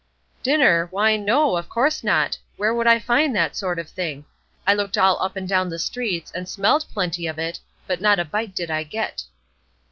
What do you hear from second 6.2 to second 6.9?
and smelled